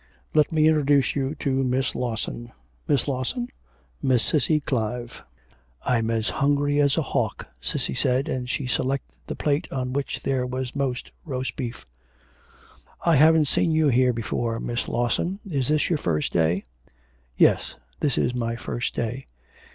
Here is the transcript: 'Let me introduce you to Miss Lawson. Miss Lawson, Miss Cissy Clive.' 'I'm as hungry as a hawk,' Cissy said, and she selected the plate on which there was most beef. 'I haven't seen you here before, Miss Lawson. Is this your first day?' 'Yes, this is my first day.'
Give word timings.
'Let 0.33 0.51
me 0.51 0.67
introduce 0.67 1.15
you 1.15 1.35
to 1.35 1.63
Miss 1.63 1.93
Lawson. 1.93 2.51
Miss 2.87 3.07
Lawson, 3.07 3.49
Miss 4.01 4.23
Cissy 4.23 4.59
Clive.' 4.59 5.21
'I'm 5.83 6.09
as 6.09 6.27
hungry 6.41 6.79
as 6.81 6.97
a 6.97 7.03
hawk,' 7.03 7.45
Cissy 7.61 7.93
said, 7.93 8.27
and 8.27 8.49
she 8.49 8.65
selected 8.65 9.13
the 9.27 9.35
plate 9.35 9.71
on 9.71 9.93
which 9.93 10.23
there 10.23 10.43
was 10.47 10.75
most 10.75 11.11
beef. 11.55 11.85
'I 13.05 13.15
haven't 13.15 13.45
seen 13.45 13.69
you 13.73 13.89
here 13.89 14.11
before, 14.11 14.59
Miss 14.59 14.87
Lawson. 14.87 15.37
Is 15.47 15.67
this 15.67 15.87
your 15.87 15.99
first 15.99 16.33
day?' 16.33 16.63
'Yes, 17.37 17.75
this 17.99 18.17
is 18.17 18.33
my 18.33 18.55
first 18.55 18.95
day.' 18.95 19.27